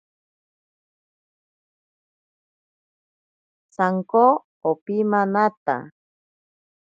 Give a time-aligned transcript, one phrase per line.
[3.75, 4.23] Sanko
[4.71, 5.75] opimanata.